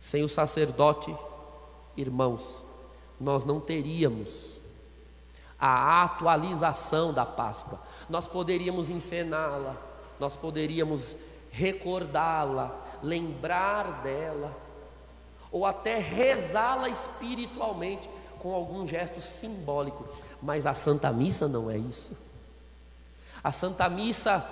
Sem 0.00 0.24
o 0.24 0.28
sacerdote, 0.28 1.14
irmãos, 1.96 2.64
nós 3.20 3.44
não 3.44 3.60
teríamos 3.60 4.60
a 5.58 6.02
atualização 6.02 7.12
da 7.12 7.24
Páscoa. 7.24 7.80
Nós 8.08 8.26
poderíamos 8.26 8.90
encená-la, 8.90 9.76
nós 10.18 10.34
poderíamos 10.34 11.16
recordá-la, 11.52 12.74
lembrar 13.02 14.02
dela, 14.02 14.56
ou 15.52 15.64
até 15.66 15.98
rezá-la 15.98 16.88
espiritualmente 16.88 18.10
com 18.40 18.52
algum 18.52 18.86
gesto 18.86 19.20
simbólico, 19.20 20.04
mas 20.42 20.66
a 20.66 20.74
Santa 20.74 21.12
Missa 21.12 21.46
não 21.46 21.70
é 21.70 21.76
isso. 21.76 22.12
A 23.44 23.52
Santa 23.52 23.88
Missa, 23.88 24.44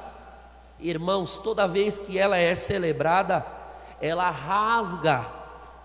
irmãos, 0.79 1.39
toda 1.39 1.67
vez 1.67 1.99
que 1.99 2.17
ela 2.17 2.37
é 2.37 2.55
celebrada, 2.55 3.45
ela 4.01 4.31
rasga 4.31 5.27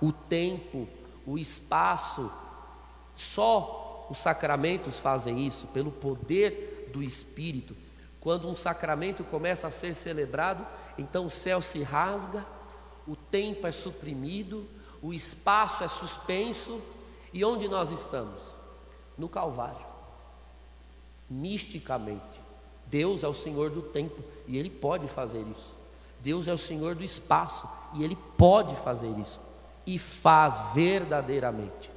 o 0.02 0.12
tempo, 0.12 0.88
o 1.26 1.38
espaço. 1.38 2.32
Só 3.16 4.08
os 4.10 4.18
sacramentos 4.18 5.00
fazem 5.00 5.46
isso, 5.46 5.68
pelo 5.68 5.92
poder 5.92 6.90
do 6.94 7.02
Espírito. 7.02 7.76
Quando 8.20 8.48
um 8.48 8.56
sacramento 8.56 9.24
começa 9.24 9.68
a 9.68 9.72
ser 9.72 9.94
celebrado, 9.94 10.66
então 10.98 11.26
o 11.26 11.30
céu 11.30 11.62
se 11.62 11.84
rasga, 11.84 12.46
o 13.08 13.16
tempo 13.16 13.68
é 13.68 13.72
suprimido, 13.72 14.66
o 15.02 15.14
espaço 15.14 15.84
é 15.84 15.88
suspenso 15.88 16.82
e 17.32 17.46
onde 17.46 17.68
nós 17.68 17.92
estamos? 17.92 18.56
No 19.18 19.30
Calvário. 19.30 19.86
Misticamente. 21.30 22.42
Deus 22.88 23.24
é 23.24 23.28
o 23.28 23.34
Senhor 23.34 23.70
do 23.70 23.82
tempo 23.82 24.24
e 24.48 24.58
Ele 24.58 24.70
pode 24.70 25.08
fazer 25.08 25.46
isso. 25.52 25.76
Deus 26.22 26.48
é 26.48 26.54
o 26.54 26.58
Senhor 26.58 26.96
do 26.96 27.04
espaço 27.04 27.70
e 27.94 28.04
Ele 28.04 28.18
pode 28.38 28.76
fazer 28.78 29.10
isso. 29.20 29.40
E 29.86 30.00
faz 30.00 30.74
verdadeiramente. 30.74 31.92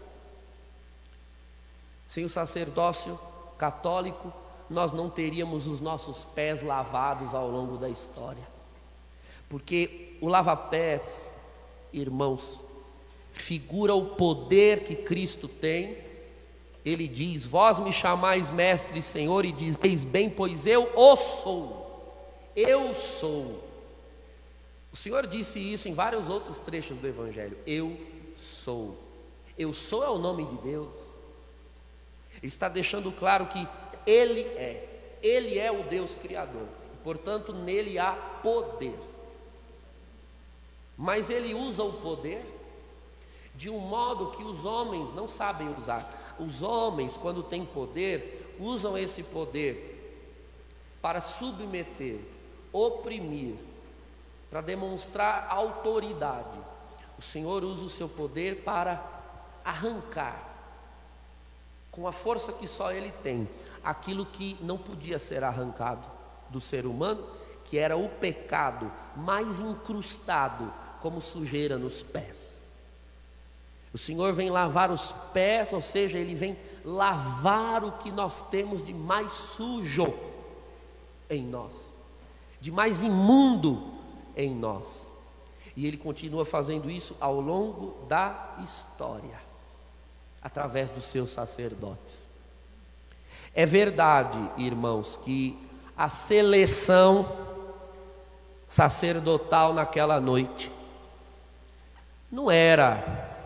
Sem 2.07 2.25
o 2.25 2.29
sacerdócio 2.29 3.19
católico, 3.57 4.33
nós 4.69 4.93
não 4.93 5.09
teríamos 5.09 5.67
os 5.67 5.81
nossos 5.81 6.25
pés 6.25 6.63
lavados 6.63 7.35
ao 7.35 7.51
longo 7.51 7.77
da 7.77 7.89
história. 7.89 8.47
Porque 9.49 10.17
o 10.21 10.29
lava-pés, 10.29 11.35
irmãos, 11.93 12.63
figura 13.33 13.95
o 13.95 14.07
poder 14.17 14.85
que 14.85 14.95
Cristo 14.95 15.49
tem. 15.49 15.97
Ele 16.85 17.09
diz: 17.09 17.47
Vós 17.47 17.81
me 17.81 17.93
chamais 17.93 18.51
mestre 18.51 18.99
e 18.99 19.03
senhor, 19.03 19.45
e 19.45 19.53
dizeis 19.53 20.05
bem, 20.05 20.29
pois 20.29 20.67
eu 20.67 20.91
o 20.95 21.17
sou. 21.17 21.89
Eu 22.55 22.95
sou. 22.95 23.68
O 24.93 24.97
Senhor 24.97 25.27
disse 25.27 25.59
isso 25.59 25.89
em 25.89 25.95
vários 25.95 26.29
outros 26.29 26.59
trechos 26.61 26.99
do 26.99 27.07
Evangelho. 27.07 27.59
Eu 27.67 27.99
sou. 28.37 28.97
Eu 29.57 29.73
sou 29.75 30.05
é 30.05 30.09
o 30.09 30.19
nome 30.19 30.45
de 30.45 30.57
Deus. 30.59 31.19
Ele 32.37 32.47
está 32.47 32.69
deixando 32.69 33.11
claro 33.13 33.47
que 33.47 33.69
Ele 34.07 34.43
é. 34.43 35.17
Ele 35.23 35.59
é 35.59 35.71
o 35.71 35.83
Deus 35.85 36.15
Criador. 36.15 36.67
Portanto, 37.03 37.53
nele 37.53 37.99
há 37.99 38.13
poder. 38.13 38.99
Mas 40.97 41.31
ele 41.31 41.55
usa 41.55 41.83
o 41.85 41.93
poder 41.93 42.45
de 43.55 43.71
um 43.71 43.79
modo 43.79 44.31
que 44.33 44.43
os 44.43 44.65
homens 44.65 45.15
não 45.15 45.27
sabem 45.27 45.73
usar. 45.75 46.37
Os 46.39 46.63
homens, 46.63 47.17
quando 47.17 47.43
têm 47.43 47.65
poder, 47.65 48.55
usam 48.59 48.97
esse 48.97 49.23
poder 49.23 49.95
para 51.01 51.21
submeter, 51.21 52.21
oprimir, 52.73 53.55
para 54.51 54.61
demonstrar 54.61 55.47
autoridade. 55.51 56.59
O 57.19 57.23
Senhor 57.23 57.65
usa 57.65 57.85
o 57.85 57.91
seu 57.91 58.09
poder 58.09 58.63
para 58.63 59.03
arrancar, 59.65 60.47
com 61.91 62.07
a 62.07 62.13
força 62.13 62.53
que 62.53 62.67
só 62.67 62.93
Ele 62.93 63.11
tem, 63.11 63.49
aquilo 63.83 64.25
que 64.25 64.57
não 64.61 64.79
podia 64.79 65.19
ser 65.19 65.43
arrancado 65.45 66.07
do 66.49 66.61
ser 66.61 66.87
humano, 66.87 67.27
que 67.65 67.77
era 67.77 67.97
o 67.97 68.09
pecado 68.09 68.91
mais 69.15 69.61
incrustado 69.61 70.73
como 71.03 71.21
sujeira 71.21 71.77
nos 71.77 72.03
pés. 72.03 72.67
O 73.93 73.99
Senhor 73.99 74.33
vem 74.33 74.51
lavar 74.51 74.91
os 74.91 75.13
pés, 75.33 75.73
ou 75.73 75.81
seja, 75.81 76.19
Ele 76.19 76.35
vem 76.35 76.59
lavar 76.85 77.85
o 77.85 77.93
que 77.93 78.13
nós 78.13 78.43
temos 78.43 78.83
de 78.83 78.95
mais 78.95 79.33
sujo 79.33 80.15
em 81.29 81.45
nós, 81.45 81.93
de 82.61 82.71
mais 82.71 83.03
imundo 83.03 83.98
em 84.39 84.55
nós. 84.55 85.11
E 85.77 85.87
Ele 85.87 85.99
continua 85.99 86.45
fazendo 86.45 86.91
isso 86.91 87.15
ao 87.21 87.41
longo 87.41 88.07
da 88.09 88.57
história, 88.65 89.39
através 90.41 90.91
dos 90.91 91.05
seus 91.05 91.31
sacerdotes. 91.31 92.29
É 93.55 93.67
verdade, 93.67 94.39
irmãos, 94.57 95.17
que 95.17 95.59
a 95.97 96.09
seleção 96.09 97.31
sacerdotal 98.67 99.73
naquela 99.73 100.21
noite 100.21 100.71
não 102.31 102.51
era 102.51 103.37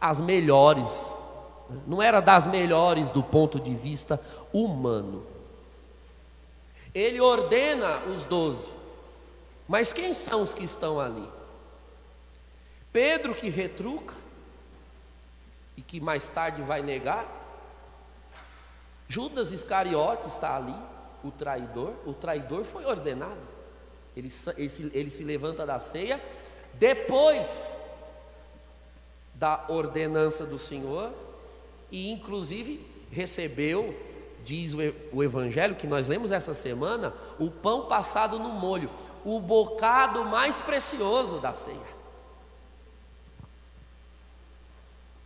as 0.00 0.20
melhores, 0.20 1.14
não 1.86 2.02
era 2.02 2.20
das 2.20 2.46
melhores 2.46 3.12
do 3.12 3.22
ponto 3.22 3.60
de 3.60 3.74
vista 3.74 4.20
humano. 4.52 5.24
Ele 6.94 7.20
ordena 7.20 7.98
os 8.06 8.24
doze, 8.24 8.68
mas 9.70 9.92
quem 9.92 10.12
são 10.12 10.42
os 10.42 10.52
que 10.52 10.64
estão 10.64 10.98
ali? 10.98 11.30
Pedro 12.92 13.36
que 13.36 13.48
retruca 13.48 14.16
e 15.76 15.80
que 15.80 16.00
mais 16.00 16.26
tarde 16.26 16.60
vai 16.60 16.82
negar. 16.82 17.24
Judas 19.06 19.52
Iscariotes 19.52 20.32
está 20.32 20.56
ali, 20.56 20.74
o 21.22 21.30
traidor. 21.30 21.94
O 22.04 22.12
traidor 22.12 22.64
foi 22.64 22.84
ordenado. 22.84 23.38
Ele, 24.16 24.26
ele 24.92 25.08
se 25.08 25.22
levanta 25.22 25.64
da 25.64 25.78
ceia 25.78 26.20
depois 26.74 27.78
da 29.36 29.66
ordenança 29.68 30.44
do 30.44 30.58
Senhor 30.58 31.12
e, 31.92 32.10
inclusive, 32.10 32.84
recebeu, 33.12 33.96
diz 34.42 34.74
o 35.12 35.22
Evangelho 35.22 35.76
que 35.76 35.86
nós 35.86 36.08
lemos 36.08 36.32
essa 36.32 36.54
semana, 36.54 37.14
o 37.38 37.52
pão 37.52 37.86
passado 37.86 38.36
no 38.36 38.48
molho, 38.48 38.90
o 39.24 39.40
bocado 39.40 40.24
mais 40.24 40.60
precioso 40.60 41.40
da 41.40 41.54
ceia. 41.54 42.00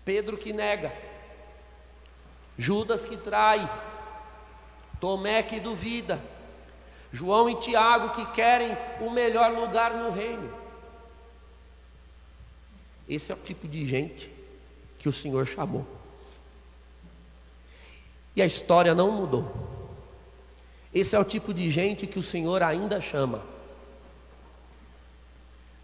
Pedro 0.05 0.37
que 0.37 0.53
nega. 0.53 0.93
Judas 2.57 3.05
que 3.05 3.17
trai, 3.17 3.69
Tomé 5.01 5.43
que 5.43 5.59
duvida, 5.59 6.23
João 7.13 7.49
e 7.49 7.57
Tiago 7.57 8.11
que 8.11 8.25
querem 8.33 8.77
o 9.01 9.11
melhor 9.11 9.53
lugar 9.53 9.95
no 9.95 10.11
reino. 10.11 10.53
Esse 13.09 13.33
é 13.33 13.35
o 13.35 13.39
tipo 13.39 13.69
de 13.69 13.85
gente 13.87 14.33
que 14.99 15.09
o 15.09 15.13
Senhor 15.13 15.45
chamou. 15.47 15.87
E 18.35 18.43
a 18.43 18.47
história 18.47 18.95
não 18.95 19.11
mudou. 19.11 19.53
Esse 20.93 21.15
é 21.15 21.19
o 21.19 21.25
tipo 21.25 21.53
de 21.53 21.69
gente 21.71 22.07
que 22.07 22.19
o 22.19 22.23
Senhor 22.23 22.63
ainda 22.63 23.01
chama. 23.01 23.45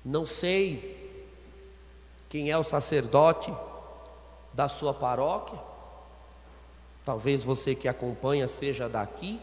Não 0.04 0.24
sei 0.24 0.98
quem 2.28 2.50
é 2.50 2.56
o 2.56 2.64
sacerdote 2.64 3.52
da 4.52 4.68
sua 4.68 4.94
paróquia, 4.94 5.58
Talvez 7.04 7.42
você 7.42 7.74
que 7.74 7.88
acompanha 7.88 8.46
seja 8.46 8.88
daqui, 8.88 9.40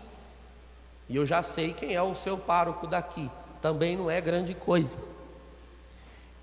e 1.09 1.15
eu 1.15 1.25
já 1.25 1.41
sei 1.41 1.73
quem 1.73 1.93
é 1.93 2.01
o 2.01 2.15
seu 2.15 2.37
pároco 2.37 2.85
daqui, 2.85 3.29
também 3.61 3.97
não 3.97 4.09
é 4.09 4.21
grande 4.21 4.53
coisa. 4.53 4.99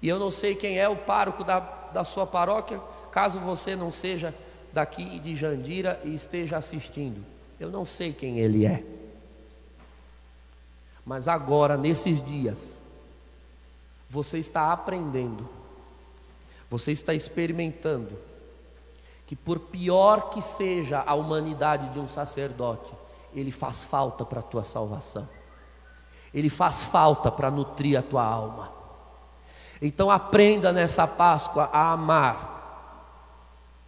E 0.03 0.09
eu 0.09 0.19
não 0.19 0.31
sei 0.31 0.55
quem 0.55 0.79
é 0.79 0.89
o 0.89 0.97
pároco 0.97 1.45
da, 1.45 1.61
da 1.61 2.05
sua 2.05 2.27
paróquia, 2.27 2.81
caso 3.11 3.39
você 3.41 3.77
não 3.77 3.91
seja 3.91 4.35
daqui 4.73 5.19
de 5.21 5.37
Jandira 5.37 6.01
e 6.05 6.15
esteja 6.15 6.57
assistindo. 6.57 7.25
Eu 7.61 7.71
não 7.71 7.87
sei 7.87 8.13
quem 8.13 8.41
ele 8.41 8.67
é. 8.67 8.83
Mas 11.07 11.29
agora, 11.29 11.77
nesses 11.77 12.21
dias, 12.21 12.83
você 14.15 14.39
está 14.39 14.73
aprendendo, 14.73 15.49
você 16.71 16.93
está 16.93 17.13
experimentando 17.13 18.17
que 19.27 19.35
por 19.35 19.59
pior 19.59 20.31
que 20.31 20.41
seja 20.41 21.03
a 21.05 21.15
humanidade 21.15 21.89
de 21.89 21.99
um 21.99 22.09
sacerdote, 22.09 22.93
ele 23.35 23.51
faz 23.51 23.83
falta 23.83 24.25
para 24.25 24.39
a 24.39 24.43
tua 24.43 24.63
salvação. 24.63 25.29
Ele 26.33 26.49
faz 26.49 26.85
falta 26.85 27.31
para 27.31 27.51
nutrir 27.51 27.99
a 27.99 28.03
tua 28.03 28.25
alma. 28.25 28.71
Então 29.83 30.11
aprenda 30.11 30.73
nessa 30.73 31.09
Páscoa 31.09 31.69
a 31.73 31.91
amar 31.91 32.53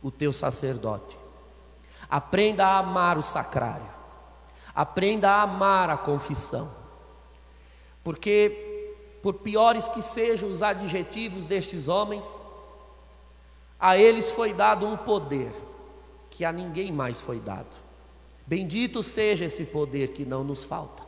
o 0.03 0.11
teu 0.11 0.33
sacerdote. 0.33 1.17
Aprenda 2.11 2.67
a 2.67 2.79
amar 2.79 3.17
o 3.17 3.23
sacrário. 3.23 3.87
Aprenda 4.75 5.31
a 5.31 5.43
amar 5.43 5.89
a 5.89 5.97
confissão. 5.97 6.69
Porque 8.03 8.66
por 9.27 9.35
piores 9.35 9.89
que 9.89 10.01
sejam 10.01 10.49
os 10.49 10.63
adjetivos 10.63 11.47
destes 11.47 11.89
homens, 11.89 12.41
a 13.77 13.99
eles 13.99 14.31
foi 14.31 14.53
dado 14.53 14.87
um 14.87 14.97
poder 14.97 15.51
que 16.31 16.45
a 16.45 16.53
ninguém 16.53 16.93
mais 16.93 17.21
foi 17.21 17.41
dado. 17.41 17.77
Bendito 18.47 19.03
seja 19.03 19.47
esse 19.47 19.65
poder 19.65 20.13
que 20.13 20.25
não 20.25 20.45
nos 20.45 20.63
falta. 20.63 21.03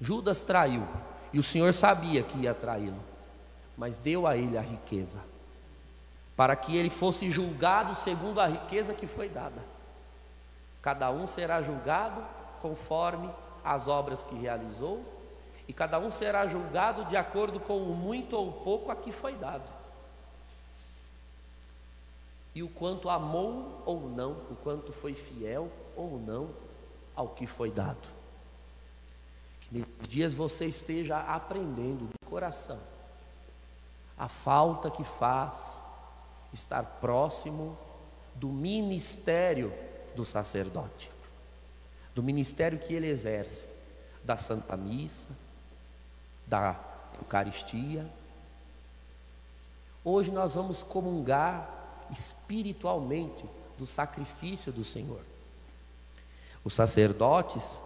Judas 0.00 0.44
traiu, 0.44 0.86
e 1.32 1.40
o 1.40 1.42
Senhor 1.42 1.74
sabia 1.74 2.22
que 2.22 2.38
ia 2.38 2.54
traí-lo, 2.54 3.02
mas 3.76 3.98
deu 3.98 4.24
a 4.24 4.36
ele 4.36 4.56
a 4.56 4.62
riqueza, 4.62 5.18
para 6.36 6.54
que 6.54 6.76
ele 6.76 6.90
fosse 6.90 7.28
julgado 7.28 7.96
segundo 7.96 8.40
a 8.40 8.46
riqueza 8.46 8.94
que 8.94 9.08
foi 9.08 9.28
dada. 9.28 9.64
Cada 10.80 11.10
um 11.10 11.26
será 11.26 11.60
julgado 11.60 12.24
conforme 12.60 13.28
as 13.64 13.88
obras 13.88 14.22
que 14.22 14.36
realizou, 14.36 15.20
e 15.66 15.72
cada 15.72 15.98
um 15.98 16.10
será 16.10 16.46
julgado 16.46 17.04
de 17.04 17.16
acordo 17.16 17.60
com 17.60 17.78
o 17.78 17.94
muito 17.94 18.36
ou 18.36 18.52
pouco 18.52 18.90
a 18.90 18.96
que 18.96 19.12
foi 19.12 19.34
dado 19.34 19.82
e 22.54 22.62
o 22.62 22.68
quanto 22.68 23.08
amou 23.08 23.82
ou 23.86 24.08
não, 24.08 24.32
o 24.50 24.56
quanto 24.62 24.92
foi 24.92 25.14
fiel 25.14 25.70
ou 25.96 26.18
não 26.18 26.50
ao 27.14 27.28
que 27.28 27.46
foi 27.46 27.70
dado. 27.70 28.08
Que 29.60 29.78
nesses 29.78 30.08
dias 30.08 30.34
você 30.34 30.66
esteja 30.66 31.18
aprendendo 31.18 32.06
de 32.06 32.28
coração 32.28 32.78
a 34.18 34.28
falta 34.28 34.90
que 34.90 35.02
faz 35.02 35.82
estar 36.52 36.82
próximo 37.00 37.76
do 38.34 38.48
ministério 38.48 39.72
do 40.14 40.24
sacerdote, 40.24 41.10
do 42.14 42.22
ministério 42.22 42.78
que 42.78 42.92
ele 42.92 43.08
exerce, 43.08 43.66
da 44.22 44.36
Santa 44.36 44.76
Missa, 44.76 45.30
da 46.52 46.78
Eucaristia. 47.18 48.06
Hoje 50.04 50.30
nós 50.30 50.54
vamos 50.54 50.82
comungar 50.82 52.06
espiritualmente 52.10 53.46
do 53.78 53.86
sacrifício 53.86 54.70
do 54.70 54.84
Senhor. 54.84 55.22
Os 56.62 56.74
sacerdotes 56.74 57.80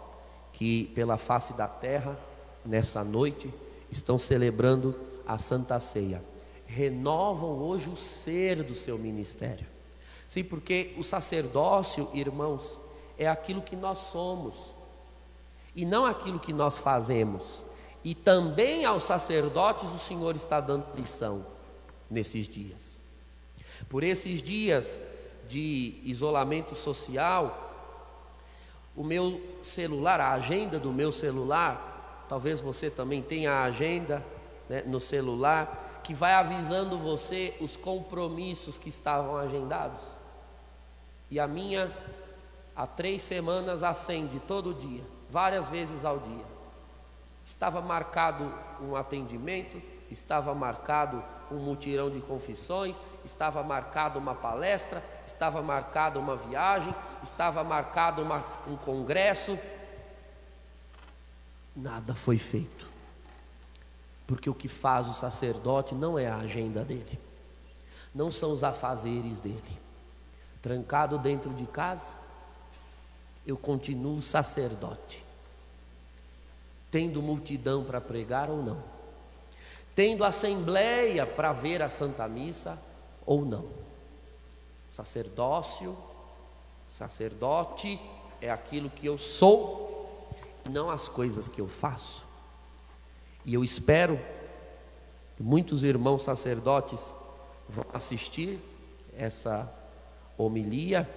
que 0.52 0.86
pela 0.96 1.16
face 1.16 1.52
da 1.52 1.68
terra 1.68 2.18
nessa 2.64 3.04
noite 3.04 3.54
estão 3.88 4.18
celebrando 4.18 4.98
a 5.24 5.38
Santa 5.38 5.78
Ceia, 5.78 6.20
renovam 6.66 7.50
hoje 7.60 7.88
o 7.88 7.94
ser 7.94 8.64
do 8.64 8.74
seu 8.74 8.98
ministério. 8.98 9.66
Sim, 10.26 10.42
porque 10.42 10.92
o 10.98 11.04
sacerdócio, 11.04 12.10
irmãos, 12.12 12.80
é 13.16 13.28
aquilo 13.28 13.62
que 13.62 13.76
nós 13.76 13.98
somos 13.98 14.74
e 15.72 15.84
não 15.84 16.04
aquilo 16.04 16.40
que 16.40 16.52
nós 16.52 16.78
fazemos. 16.78 17.65
E 18.06 18.14
também 18.14 18.84
aos 18.84 19.02
sacerdotes 19.02 19.90
o 19.90 19.98
Senhor 19.98 20.36
está 20.36 20.60
dando 20.60 20.86
lição 20.94 21.44
nesses 22.08 22.48
dias. 22.48 23.02
Por 23.88 24.04
esses 24.04 24.40
dias 24.40 25.02
de 25.48 26.00
isolamento 26.04 26.76
social, 26.76 27.68
o 28.94 29.02
meu 29.02 29.58
celular, 29.60 30.20
a 30.20 30.34
agenda 30.34 30.78
do 30.78 30.92
meu 30.92 31.10
celular, 31.10 32.24
talvez 32.28 32.60
você 32.60 32.88
também 32.88 33.20
tenha 33.20 33.50
a 33.50 33.64
agenda 33.64 34.24
né, 34.68 34.84
no 34.86 35.00
celular, 35.00 36.00
que 36.04 36.14
vai 36.14 36.34
avisando 36.34 36.96
você 36.96 37.56
os 37.60 37.76
compromissos 37.76 38.78
que 38.78 38.88
estavam 38.88 39.36
agendados. 39.36 40.04
E 41.28 41.40
a 41.40 41.48
minha, 41.48 41.90
há 42.76 42.86
três 42.86 43.22
semanas, 43.22 43.82
acende 43.82 44.38
todo 44.38 44.72
dia, 44.72 45.02
várias 45.28 45.68
vezes 45.68 46.04
ao 46.04 46.20
dia. 46.20 46.55
Estava 47.46 47.80
marcado 47.80 48.52
um 48.80 48.96
atendimento, 48.96 49.80
estava 50.10 50.52
marcado 50.52 51.22
um 51.48 51.58
mutirão 51.58 52.10
de 52.10 52.20
confissões, 52.20 53.00
estava 53.24 53.62
marcada 53.62 54.18
uma 54.18 54.34
palestra, 54.34 55.00
estava 55.24 55.62
marcada 55.62 56.18
uma 56.18 56.34
viagem, 56.34 56.92
estava 57.22 57.62
marcado 57.62 58.20
uma, 58.20 58.44
um 58.66 58.76
congresso. 58.76 59.56
Nada 61.74 62.16
foi 62.16 62.36
feito. 62.36 62.90
Porque 64.26 64.50
o 64.50 64.54
que 64.54 64.66
faz 64.66 65.06
o 65.08 65.14
sacerdote 65.14 65.94
não 65.94 66.18
é 66.18 66.26
a 66.26 66.38
agenda 66.38 66.84
dele, 66.84 67.16
não 68.12 68.28
são 68.28 68.50
os 68.50 68.64
afazeres 68.64 69.38
dele. 69.38 69.80
Trancado 70.60 71.16
dentro 71.16 71.54
de 71.54 71.64
casa, 71.64 72.12
eu 73.46 73.56
continuo 73.56 74.20
sacerdote, 74.20 75.24
tendo 76.90 77.22
multidão 77.22 77.84
para 77.84 78.00
pregar 78.00 78.50
ou 78.50 78.62
não 78.62 78.96
tendo 79.96 80.24
assembleia 80.24 81.26
para 81.26 81.54
ver 81.54 81.80
a 81.80 81.88
Santa 81.88 82.28
Missa 82.28 82.78
ou 83.24 83.46
não. 83.46 83.64
Sacerdócio 84.90 85.96
Sacerdote 86.86 87.98
é 88.40 88.50
aquilo 88.50 88.88
que 88.88 89.06
eu 89.06 89.18
sou, 89.18 90.28
não 90.70 90.88
as 90.88 91.08
coisas 91.08 91.48
que 91.48 91.60
eu 91.60 91.66
faço. 91.66 92.24
E 93.44 93.54
eu 93.54 93.64
espero 93.64 94.20
que 95.36 95.42
muitos 95.42 95.82
irmãos 95.82 96.22
sacerdotes 96.22 97.16
vão 97.68 97.86
assistir 97.92 98.60
essa 99.16 99.72
homilia 100.38 101.08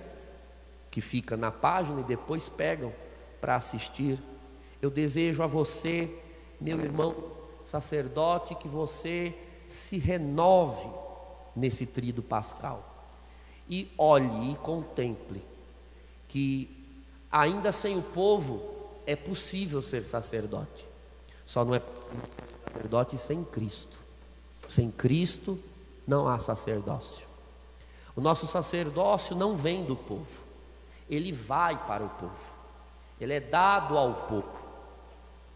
que 0.89 1.01
fica 1.01 1.37
na 1.37 1.51
página 1.51 1.99
e 1.99 2.03
depois 2.03 2.49
pegam 2.49 2.93
para 3.39 3.55
assistir. 3.55 4.19
Eu 4.81 4.89
desejo 4.89 5.43
a 5.43 5.47
você, 5.47 6.09
meu 6.59 6.79
irmão 6.79 7.15
sacerdote, 7.65 8.55
que 8.55 8.67
você 8.67 9.35
se 9.67 9.97
renove 9.97 10.89
nesse 11.55 11.85
trido 11.85 12.23
pascal 12.23 13.07
e 13.69 13.91
olhe 13.97 14.51
e 14.51 14.55
contemple 14.55 15.43
que 16.27 16.85
ainda 17.31 17.71
sem 17.71 17.97
o 17.97 18.01
povo 18.01 18.61
é 19.05 19.15
possível 19.15 19.81
ser 19.81 20.05
sacerdote. 20.05 20.87
Só 21.45 21.65
não 21.65 21.75
é 21.75 21.81
sacerdote 22.71 23.17
sem 23.17 23.43
Cristo. 23.43 23.99
Sem 24.67 24.91
Cristo 24.91 25.59
não 26.07 26.27
há 26.27 26.39
sacerdócio. 26.39 27.27
O 28.15 28.21
nosso 28.21 28.45
sacerdócio 28.47 29.35
não 29.35 29.55
vem 29.55 29.83
do 29.85 29.95
povo, 29.95 30.43
ele 31.09 31.31
vai 31.31 31.77
para 31.85 32.03
o 32.03 32.09
povo, 32.09 32.51
ele 33.17 33.33
é 33.33 33.39
dado 33.39 33.97
ao 33.97 34.13
povo, 34.27 34.58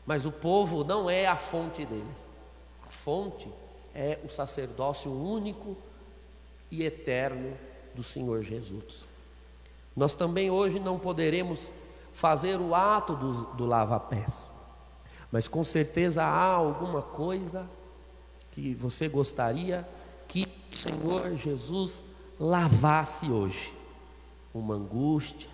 mas 0.05 0.25
o 0.25 0.31
povo 0.31 0.83
não 0.83 1.09
é 1.09 1.25
a 1.27 1.35
fonte 1.35 1.85
dele, 1.85 2.11
a 2.85 2.89
fonte 2.89 3.49
é 3.93 4.19
o 4.23 4.29
sacerdócio 4.29 5.11
único 5.11 5.77
e 6.69 6.83
eterno 6.83 7.55
do 7.93 8.03
Senhor 8.03 8.41
Jesus. 8.43 9.05
Nós 9.95 10.15
também 10.15 10.49
hoje 10.49 10.79
não 10.79 10.97
poderemos 10.97 11.71
fazer 12.11 12.59
o 12.59 12.73
ato 12.73 13.15
do, 13.15 13.45
do 13.53 13.65
lava-pés, 13.65 14.51
mas 15.31 15.47
com 15.47 15.63
certeza 15.63 16.23
há 16.23 16.53
alguma 16.53 17.01
coisa 17.01 17.69
que 18.51 18.73
você 18.75 19.07
gostaria 19.07 19.87
que 20.27 20.47
o 20.71 20.75
Senhor 20.75 21.35
Jesus 21.35 22.03
lavasse 22.39 23.31
hoje. 23.31 23.73
Uma 24.53 24.75
angústia, 24.75 25.49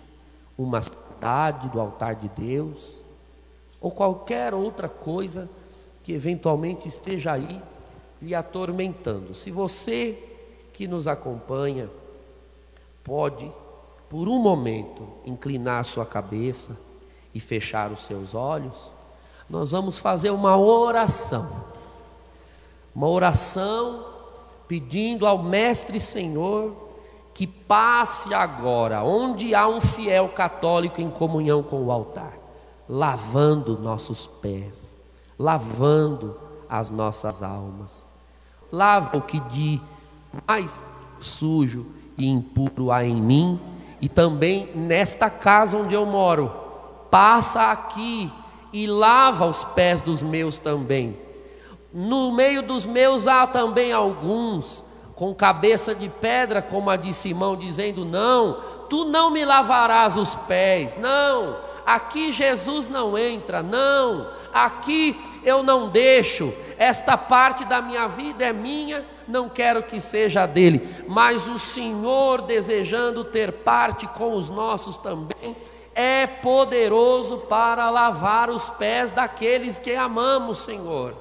uma 0.56 0.82
saudade 0.82 1.68
do 1.70 1.80
altar 1.80 2.14
de 2.14 2.28
Deus, 2.28 3.02
ou 3.80 3.90
qualquer 3.90 4.52
outra 4.54 4.88
coisa 4.88 5.48
que 6.02 6.12
eventualmente 6.12 6.88
esteja 6.88 7.32
aí 7.32 7.62
lhe 8.20 8.34
atormentando. 8.34 9.34
Se 9.34 9.50
você 9.50 10.18
que 10.72 10.86
nos 10.86 11.06
acompanha 11.08 11.88
pode 13.02 13.50
por 14.08 14.28
um 14.28 14.38
momento, 14.40 15.06
inclinar 15.24 15.84
sua 15.84 16.04
cabeça 16.04 16.76
e 17.32 17.38
fechar 17.38 17.92
os 17.92 18.00
seus 18.00 18.34
olhos, 18.34 18.90
nós 19.48 19.70
vamos 19.70 19.98
fazer 19.98 20.30
uma 20.30 20.56
oração. 20.56 21.48
Uma 22.94 23.08
oração 23.08 24.04
pedindo 24.66 25.26
ao 25.26 25.42
Mestre 25.42 25.98
Senhor 25.98 26.88
que 27.32 27.46
passe 27.46 28.34
agora, 28.34 29.02
onde 29.02 29.54
há 29.54 29.66
um 29.66 29.80
fiel 29.80 30.28
católico 30.28 31.00
em 31.00 31.08
comunhão 31.08 31.62
com 31.62 31.84
o 31.84 31.92
altar, 31.92 32.34
lavando 32.90 33.78
nossos 33.78 34.26
pés, 34.26 34.98
lavando 35.38 36.36
as 36.68 36.90
nossas 36.90 37.40
almas. 37.40 38.08
Lava 38.72 39.16
o 39.16 39.22
que 39.22 39.38
de 39.38 39.80
mais 40.46 40.84
sujo 41.20 41.86
e 42.18 42.28
impuro 42.28 42.90
há 42.90 43.04
em 43.04 43.22
mim 43.22 43.60
e 44.00 44.08
também 44.08 44.70
nesta 44.74 45.30
casa 45.30 45.76
onde 45.76 45.94
eu 45.94 46.04
moro. 46.04 46.52
Passa 47.10 47.70
aqui 47.70 48.30
e 48.72 48.88
lava 48.88 49.46
os 49.46 49.64
pés 49.64 50.02
dos 50.02 50.20
meus 50.20 50.58
também. 50.58 51.16
No 51.94 52.32
meio 52.32 52.60
dos 52.60 52.86
meus 52.86 53.28
há 53.28 53.46
também 53.46 53.92
alguns 53.92 54.84
com 55.14 55.34
cabeça 55.34 55.94
de 55.94 56.08
pedra, 56.08 56.62
como 56.62 56.90
a 56.90 56.96
de 56.96 57.12
Simão, 57.12 57.56
dizendo: 57.56 58.04
Não, 58.04 58.58
tu 58.88 59.04
não 59.04 59.30
me 59.30 59.44
lavarás 59.44 60.16
os 60.16 60.34
pés. 60.34 60.96
Não, 60.96 61.56
aqui 61.86 62.32
Jesus 62.32 62.88
não 62.88 63.16
entra. 63.16 63.62
Não, 63.62 64.28
aqui 64.52 65.20
eu 65.44 65.62
não 65.62 65.88
deixo. 65.88 66.52
Esta 66.78 67.16
parte 67.16 67.64
da 67.64 67.82
minha 67.82 68.08
vida 68.08 68.44
é 68.44 68.52
minha, 68.52 69.04
não 69.28 69.48
quero 69.48 69.82
que 69.82 70.00
seja 70.00 70.46
dele. 70.46 71.04
Mas 71.08 71.48
o 71.48 71.58
Senhor, 71.58 72.42
desejando 72.42 73.24
ter 73.24 73.52
parte 73.52 74.06
com 74.06 74.34
os 74.34 74.48
nossos 74.50 74.96
também, 74.98 75.56
é 75.94 76.26
poderoso 76.26 77.38
para 77.38 77.90
lavar 77.90 78.48
os 78.48 78.70
pés 78.70 79.10
daqueles 79.10 79.78
que 79.78 79.94
amamos, 79.94 80.58
Senhor. 80.58 81.14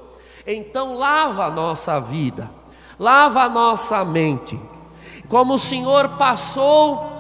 Então, 0.46 0.96
lava 0.96 1.46
a 1.46 1.52
nossa 1.52 2.00
vida, 2.00 2.50
lava 2.98 3.44
a 3.44 3.50
nossa 3.50 4.04
mente. 4.06 4.60
Como 5.28 5.56
o 5.56 5.60
Senhor 5.60 6.18
passou 6.18 7.20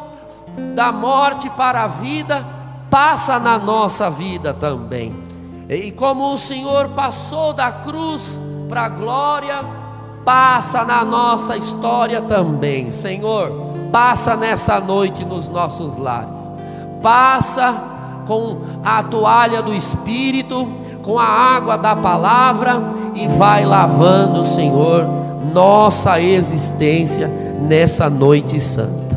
da 0.73 0.91
morte 0.91 1.49
para 1.49 1.84
a 1.84 1.88
vida, 1.88 2.45
passa 2.89 3.39
na 3.39 3.58
nossa 3.58 4.10
vida 4.10 4.54
também. 4.54 5.13
E 5.69 5.91
como 5.91 6.34
o 6.34 6.38
Senhor 6.38 6.89
passou 6.89 7.54
da 7.54 7.71
cruz 7.71 8.39
para 8.67 8.86
a 8.86 8.89
glória, 8.89 9.63
passa 10.25 10.84
na 10.84 11.06
nossa 11.06 11.56
história 11.56 12.21
também, 12.21 12.91
Senhor. 12.91 13.52
Passa 13.91 14.36
nessa 14.36 14.80
noite 14.80 15.25
nos 15.25 15.47
nossos 15.47 15.97
lares. 15.97 16.52
Passa 17.02 17.84
com 18.28 18.62
a 18.84 19.02
toalha 19.02 19.62
do 19.62 19.73
Espírito, 19.73 20.71
com 21.02 21.17
a 21.17 21.25
água 21.25 21.78
da 21.78 21.95
palavra 21.95 22.82
e 23.15 23.28
vai 23.28 23.65
lavando, 23.65 24.43
Senhor, 24.43 25.06
nossa 25.54 26.21
existência 26.21 27.28
nessa 27.28 28.10
noite 28.10 28.60
santa. 28.62 29.09